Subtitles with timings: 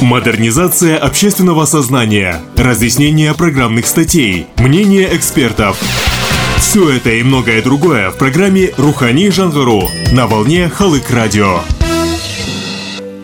[0.00, 5.78] Модернизация общественного сознания, разъяснение программных статей, мнение экспертов.
[6.56, 9.82] Все это и многое другое в программе «Рухани Жангару»
[10.12, 11.58] на волне Халык Радио.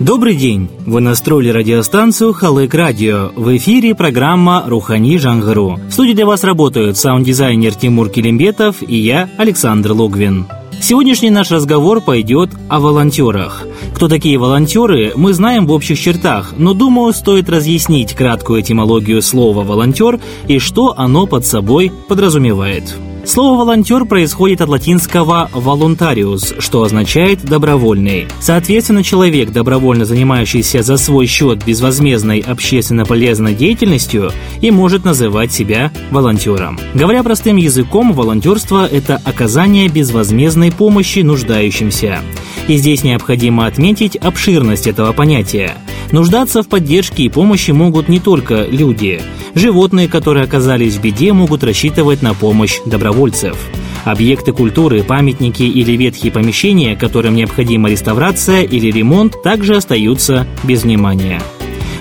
[0.01, 0.69] Добрый день!
[0.85, 3.30] Вы настроили радиостанцию Халык Радио.
[3.34, 5.80] В эфире программа «Рухани Жангару».
[5.88, 10.46] В студии для вас работают саунд-дизайнер Тимур Килимбетов и я, Александр Логвин.
[10.79, 13.66] Сегодняшний наш разговор пойдет о волонтерах.
[13.97, 19.64] Кто такие волонтеры, мы знаем в общих чертах, но думаю, стоит разъяснить краткую этимологию слова
[19.64, 22.95] «волонтер» и что оно под собой подразумевает.
[23.26, 28.29] Слово «волонтер» происходит от латинского «voluntarius», что означает «добровольный».
[28.39, 35.91] Соответственно, человек, добровольно занимающийся за свой счет безвозмездной общественно полезной деятельностью, и может называть себя
[36.12, 36.78] волонтером.
[36.94, 42.20] Говоря простым языком, волонтерство– это оказание безвозмездной помощи нуждающимся.
[42.69, 45.77] И здесь необходимо отметить обширность этого понятия.
[46.12, 49.20] Нуждаться в поддержке и помощи могут не только люди.
[49.55, 53.57] Животные, которые оказались в беде, могут рассчитывать на помощь добровольцев.
[54.05, 61.41] Объекты культуры, памятники или ветхие помещения, которым необходима реставрация или ремонт, также остаются без внимания.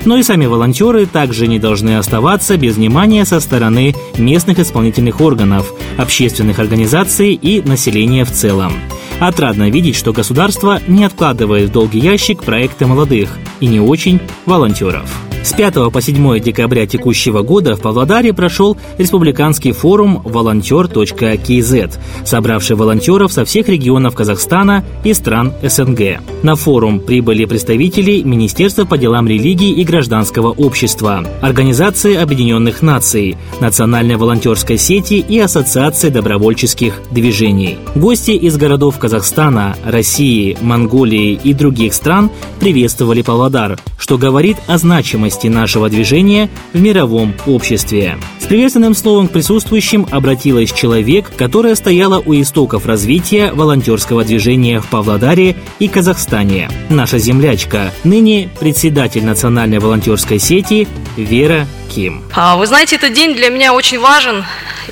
[0.06, 5.74] Но и сами волонтеры также не должны оставаться без внимания со стороны местных исполнительных органов,
[5.98, 8.74] общественных организаций и населения в целом.
[9.20, 15.35] Отрадно видеть, что государство не откладывает в долгий ящик проекты молодых и не очень волонтеров.
[15.46, 23.32] С 5 по 7 декабря текущего года в Павлодаре прошел республиканский форум «Волонтер.кз», собравший волонтеров
[23.32, 26.20] со всех регионов Казахстана и стран СНГ.
[26.42, 34.16] На форум прибыли представители Министерства по делам религии и гражданского общества, Организации Объединенных Наций, Национальной
[34.16, 37.78] волонтерской сети и Ассоциации добровольческих движений.
[37.94, 45.35] Гости из городов Казахстана, России, Монголии и других стран приветствовали Павлодар, что говорит о значимости
[45.36, 48.18] важности нашего движения в мировом обществе.
[48.40, 54.88] С приветственным словом к присутствующим обратилась человек, которая стояла у истоков развития волонтерского движения в
[54.88, 56.70] Павлодаре и Казахстане.
[56.90, 60.88] Наша землячка, ныне председатель национальной волонтерской сети
[61.18, 62.24] Вера Ким.
[62.34, 64.46] А, вы знаете, этот день для меня очень важен.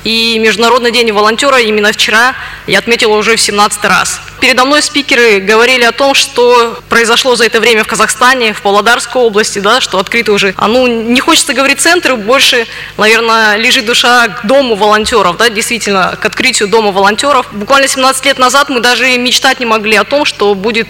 [0.04, 2.34] И Международный день волонтера именно вчера
[2.66, 4.20] я отметила уже в 17 раз.
[4.44, 9.22] Передо мной спикеры говорили о том, что произошло за это время в Казахстане, в Павлодарской
[9.22, 12.66] области, да, что открыты уже, а ну не хочется говорить центры, больше,
[12.98, 17.46] наверное, лежит душа к дому волонтеров, да, действительно, к открытию дома волонтеров.
[17.52, 20.88] Буквально 17 лет назад мы даже мечтать не могли о том, что будет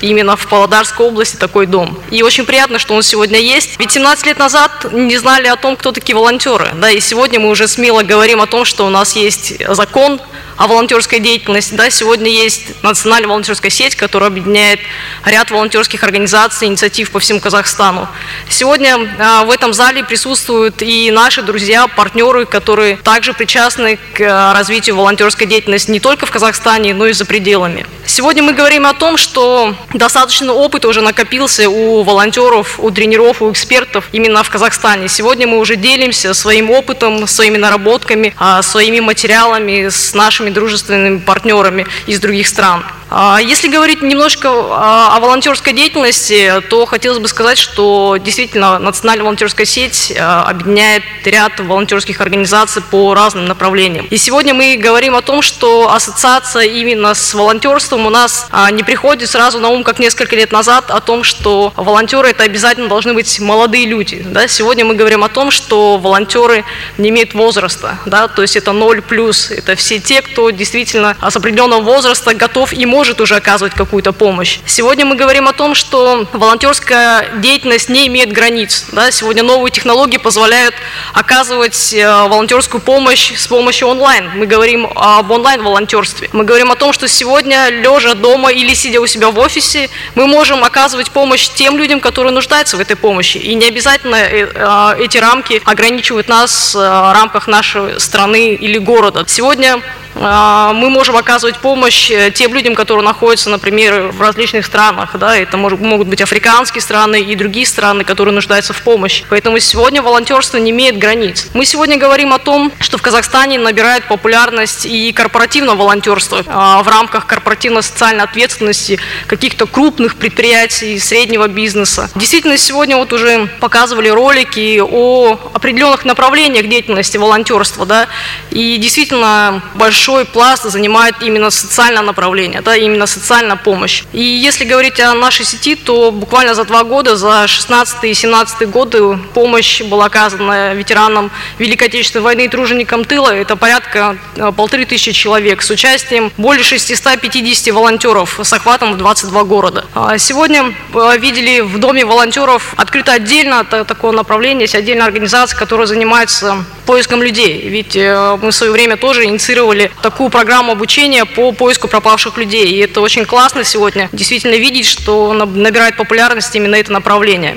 [0.00, 1.98] именно в Павлодарской области такой дом.
[2.10, 3.78] И очень приятно, что он сегодня есть.
[3.78, 7.50] Ведь 17 лет назад не знали о том, кто такие волонтеры, да, и сегодня мы
[7.50, 10.22] уже смело говорим о том, что у нас есть закон
[10.56, 11.74] о волонтерской деятельности.
[11.74, 14.80] Да, сегодня есть национальная волонтерская сеть, которая объединяет
[15.24, 18.08] ряд волонтерских организаций, инициатив по всему Казахстану.
[18.48, 24.52] Сегодня а, в этом зале присутствуют и наши друзья, партнеры, которые также причастны к а,
[24.52, 27.86] развитию волонтерской деятельности не только в Казахстане, но и за пределами.
[28.06, 33.50] Сегодня мы говорим о том, что достаточно опыта уже накопился у волонтеров, у тренеров, у
[33.50, 35.08] экспертов именно в Казахстане.
[35.08, 41.18] Сегодня мы уже делимся своим опытом, своими наработками, а, своими материалами с нашими нашими дружественными
[41.18, 42.84] партнерами из других стран.
[43.16, 49.66] А, если говорить немножко о волонтерской деятельности, то хотелось бы сказать, что действительно национальная волонтерская
[49.66, 54.06] сеть а, объединяет ряд волонтерских организаций по разным направлениям.
[54.06, 58.82] И сегодня мы говорим о том, что ассоциация именно с волонтерством у нас а, не
[58.82, 63.14] приходит сразу на ум, как несколько лет назад, о том, что волонтеры это обязательно должны
[63.14, 64.24] быть молодые люди.
[64.26, 64.48] Да?
[64.48, 66.64] Сегодня мы говорим о том, что волонтеры
[66.98, 68.26] не имеют возраста, да?
[68.26, 72.84] то есть это ноль плюс, это все те, кто действительно с определенного возраста готов и
[72.86, 74.60] может уже оказывать какую-то помощь.
[74.66, 78.86] Сегодня мы говорим о том, что волонтерская деятельность не имеет границ.
[78.92, 79.10] Да?
[79.10, 80.74] Сегодня новые технологии позволяют
[81.12, 84.30] оказывать э, волонтерскую помощь с помощью онлайн.
[84.34, 86.30] Мы говорим об онлайн-волонтерстве.
[86.32, 90.26] Мы говорим о том, что сегодня, лежа дома или сидя у себя в офисе, мы
[90.26, 93.38] можем оказывать помощь тем людям, которые нуждаются в этой помощи.
[93.38, 99.24] И не обязательно э, э, эти рамки ограничивают нас в рамках нашей страны или города.
[99.26, 105.16] Сегодня а, мы можем оказывать помощь э, тем людям, которые находятся, например, в различных странах.
[105.18, 109.24] Да, это может, могут быть африканские страны и другие страны, которые нуждаются в помощи.
[109.28, 111.48] Поэтому сегодня волонтерство не имеет границ.
[111.54, 116.88] Мы сегодня говорим о том, что в Казахстане набирает популярность и корпоративное волонтерство а, в
[116.88, 122.10] рамках корпоративно-социальной ответственности каких-то крупных предприятий, среднего бизнеса.
[122.14, 127.84] Действительно, сегодня вот уже показывали ролики о определенных направлениях деятельности волонтерства.
[127.84, 128.06] Да,
[128.50, 134.02] и действительно большое большой пласт занимает именно социальное направление, да, именно социальная помощь.
[134.12, 138.68] И если говорить о нашей сети, то буквально за два года, за 16 и 17
[138.68, 143.34] годы помощь была оказана ветеранам Великой Отечественной войны и труженикам тыла.
[143.34, 149.44] Это порядка э, полторы тысячи человек с участием более 650 волонтеров с охватом в 22
[149.44, 149.86] города.
[149.94, 155.86] А сегодня э, видели в Доме волонтеров открыто отдельно такое направление, есть отдельная организация, которая
[155.86, 157.68] занимается поиском людей.
[157.68, 162.70] Ведь э, мы в свое время тоже инициировали такую программу обучения по поиску пропавших людей.
[162.72, 167.56] И это очень классно сегодня действительно видеть, что набирает популярность именно это направление.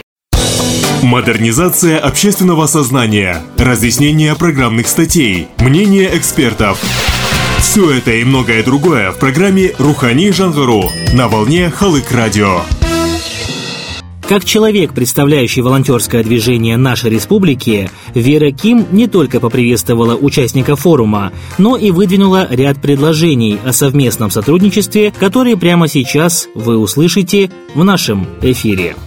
[1.04, 6.80] Модернизация общественного сознания, разъяснение программных статей, мнение экспертов.
[7.60, 12.62] Все это и многое другое в программе «Рухани Жангару» на волне Халык Радио.
[14.28, 21.78] Как человек, представляющий волонтерское движение нашей республики, Вера Ким не только поприветствовала участников форума, но
[21.78, 28.98] и выдвинула ряд предложений о совместном сотрудничестве, которые прямо сейчас вы услышите в нашем эфире.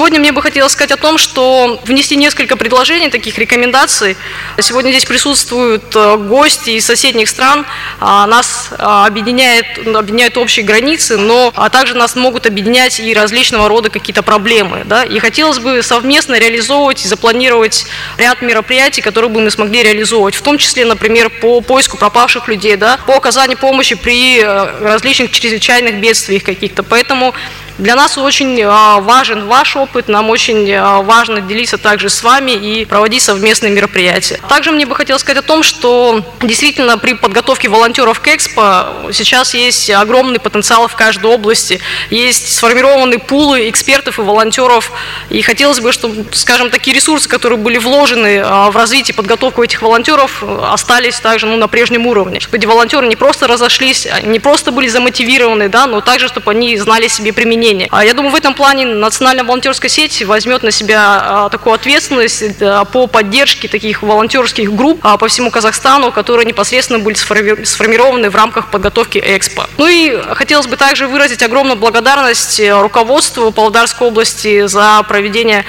[0.00, 4.16] Сегодня мне бы хотелось сказать о том, что внести несколько предложений, таких рекомендаций.
[4.58, 7.66] Сегодня здесь присутствуют э, гости из соседних стран.
[8.00, 13.68] А, нас а, объединяет, объединяют общие границы, но а также нас могут объединять и различного
[13.68, 14.84] рода какие-то проблемы.
[14.86, 15.04] Да?
[15.04, 17.84] И хотелось бы совместно реализовывать и запланировать
[18.16, 22.76] ряд мероприятий, которые бы мы смогли реализовывать, в том числе, например, по поиску пропавших людей,
[22.76, 22.98] да?
[23.06, 26.82] по оказанию помощи при э, различных чрезвычайных бедствиях каких-то.
[26.82, 27.34] Поэтому
[27.80, 32.52] для нас очень а, важен ваш опыт, нам очень а, важно делиться также с вами
[32.52, 34.38] и проводить совместные мероприятия.
[34.48, 39.54] Также мне бы хотелось сказать о том, что действительно при подготовке волонтеров к Экспо сейчас
[39.54, 41.80] есть огромный потенциал в каждой области,
[42.10, 44.92] есть сформированные пулы экспертов и волонтеров,
[45.30, 49.62] и хотелось бы, чтобы, скажем, такие ресурсы, которые были вложены а, в развитие и подготовку
[49.62, 54.38] этих волонтеров, остались также ну, на прежнем уровне, чтобы эти волонтеры не просто разошлись, не
[54.38, 57.88] просто были замотивированы, да, но также, чтобы они знали себе применение мнение.
[57.90, 62.58] А я думаю, в этом плане национальная волонтерская сеть возьмет на себя а, такую ответственность
[62.92, 68.70] по поддержке таких волонтерских групп а, по всему Казахстану, которые непосредственно были сформированы в рамках
[68.70, 69.66] подготовки Экспо.
[69.78, 75.64] Ну и хотелось бы также выразить огромную благодарность руководству Павлодарской области за проведение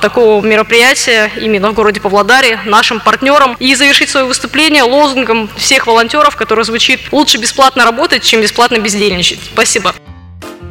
[0.00, 6.36] такого мероприятия именно в городе Павлодаре, нашим партнерам, и завершить свое выступление лозунгом всех волонтеров,
[6.36, 9.40] который звучит «Лучше бесплатно работать, чем бесплатно бездельничать».
[9.52, 9.94] Спасибо.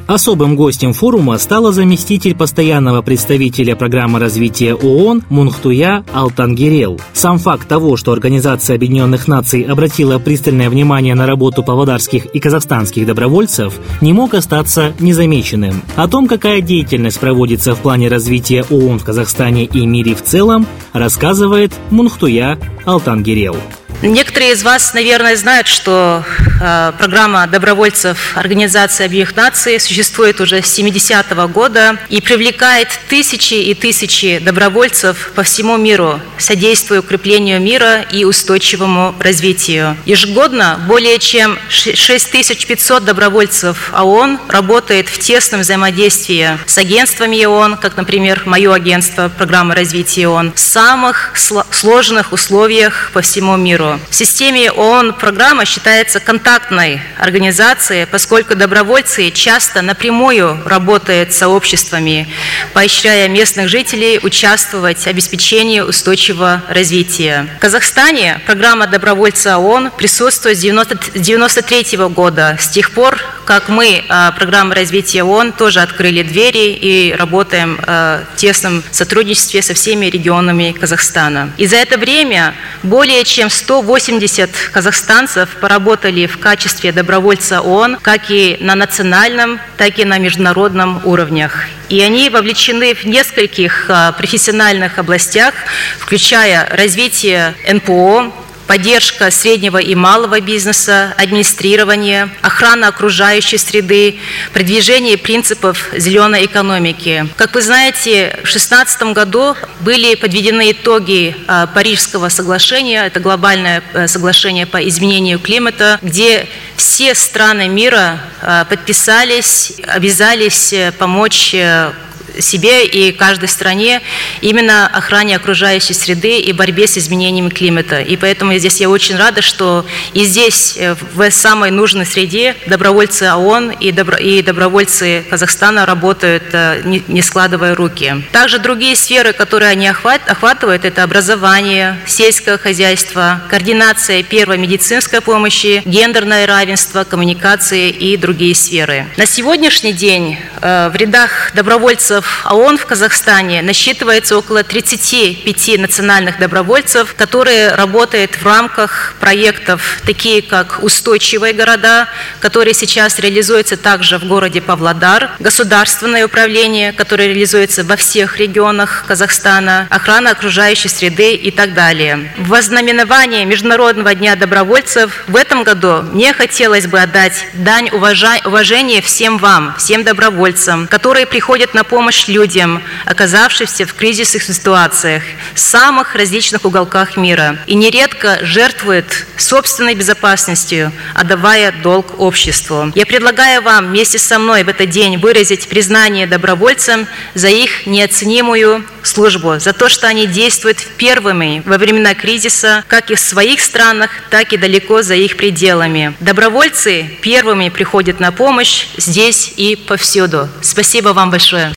[0.07, 6.98] Особым гостем форума стала заместитель постоянного представителя программы развития ООН Мунхтуя Алтангерел.
[7.12, 13.06] Сам факт того, что Организация Объединенных Наций обратила пристальное внимание на работу павлодарских и казахстанских
[13.06, 15.81] добровольцев, не мог остаться незамеченным.
[15.98, 20.65] О том, какая деятельность проводится в плане развития ООН в Казахстане и мире в целом,
[20.94, 23.57] рассказывает Мунхтуя Алтангерел.
[24.03, 26.23] Некоторые из вас, наверное, знают, что
[26.61, 33.73] э, программа добровольцев Организации Объединенных Наций существует уже с 70-го года и привлекает тысячи и
[33.73, 39.97] тысячи добровольцев по всему миру, содействуя укреплению мира и устойчивому развитию.
[40.05, 48.44] Ежегодно более чем 6500 добровольцев ООН работает в тесном взаимодействии с агентствами ООН, как, например,
[48.45, 51.33] мое агентство программы развития ООН, в самых
[51.71, 53.99] сложных условиях по всему миру миру.
[54.09, 62.27] В системе ООН программа считается контактной организацией, поскольку добровольцы часто напрямую работают с сообществами,
[62.73, 67.47] поощряя местных жителей участвовать в обеспечении устойчивого развития.
[67.57, 72.57] В Казахстане программа добровольца ООН присутствует с 1993 года.
[72.59, 78.23] С тех пор, как мы, а, программа развития ООН, тоже открыли двери и работаем а,
[78.33, 81.53] в тесном сотрудничестве со всеми регионами Казахстана.
[81.57, 82.53] И за это время
[82.83, 89.99] более чем 100 180 казахстанцев поработали в качестве добровольца ООН как и на национальном, так
[89.99, 91.65] и на международном уровнях.
[91.89, 95.53] И они вовлечены в нескольких а, профессиональных областях,
[95.99, 98.33] включая развитие НПО,
[98.68, 104.19] поддержка среднего и малого бизнеса, администрирование, охрана окружающей среды,
[104.54, 107.28] продвижение принципов зеленой экономики.
[107.38, 114.07] Как вы знаете, в 2016 году были подведены итоги а, Парижского соглашения, это глобальное э,
[114.07, 121.92] соглашение по изменению климата, где все страны мира а, подписались, обязались э, помочь э,
[122.39, 124.01] себе и каждой стране
[124.41, 128.01] именно охране окружающей среды и борьбе с изменениями климата.
[128.01, 133.23] И поэтому здесь я очень рада, что и здесь, э, в самой нужной среде, добровольцы
[133.23, 138.23] ООН и, добро, и добровольцы Казахстана работают, э, не, складывая руки.
[138.31, 145.81] Также другие сферы, которые они охват, охватывают, это образование, сельское хозяйство, координация первой медицинской помощи,
[145.85, 149.07] гендерное равенство, коммуникации и другие сферы.
[149.17, 157.15] На сегодняшний день э, в рядах добровольцев ООН в Казахстане насчитывается около 35 национальных добровольцев,
[157.15, 162.07] которые работают в рамках проектов, такие как «Устойчивые города»,
[162.39, 169.87] которые сейчас реализуются также в городе Павлодар, государственное управление, которое реализуется во всех регионах Казахстана,
[169.89, 172.31] охрана окружающей среды и так далее.
[172.37, 179.37] В вознаменование Международного дня добровольцев в этом году мне хотелось бы отдать дань уважения всем
[179.37, 186.66] вам, всем добровольцам, которые приходят на помощь людям, оказавшимся в кризисных ситуациях в самых различных
[186.66, 189.06] уголках мира и нередко жертвуют
[189.38, 192.92] собственной безопасностью, отдавая долг обществу.
[192.95, 198.83] Я предлагаю вам вместе со мной в этот день выразить признание добровольцам за их неоценимую
[199.04, 204.12] службу, за то, что они действуют первыми во времена кризиса, как и в своих странах,
[204.30, 206.14] так и далеко за их пределами.
[206.19, 210.50] Добровольцы первыми приходят на помощь здесь и повсюду.
[210.62, 211.76] Спасибо вам большое.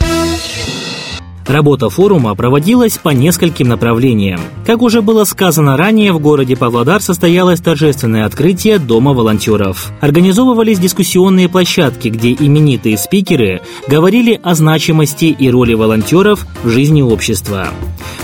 [1.51, 4.39] Работа форума проводилась по нескольким направлениям.
[4.65, 9.91] Как уже было сказано ранее, в городе Павлодар состоялось торжественное открытие Дома волонтеров.
[9.99, 17.67] Организовывались дискуссионные площадки, где именитые спикеры говорили о значимости и роли волонтеров в жизни общества.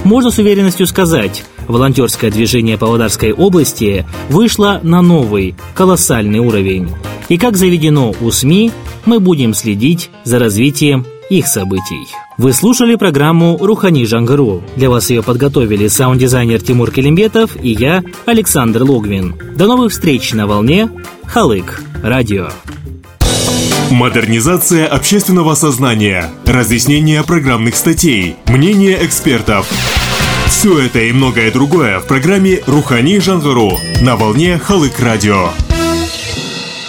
[0.05, 6.87] Можно с уверенностью сказать, волонтерское движение Павлодарской области вышло на новый, колоссальный уровень.
[7.27, 8.71] И как заведено у СМИ,
[9.05, 12.07] мы будем следить за развитием их событий.
[12.37, 14.63] Вы слушали программу «Рухани Жангару».
[14.75, 19.35] Для вас ее подготовили саунд-дизайнер Тимур Келимбетов и я, Александр Логвин.
[19.55, 20.89] До новых встреч на волне
[21.25, 22.49] Халык Радио.
[23.89, 29.69] Модернизация общественного сознания, разъяснение программных статей, мнение экспертов.
[30.47, 35.49] Все это и многое другое в программе «Рухани Жангару» на волне Халык Радио.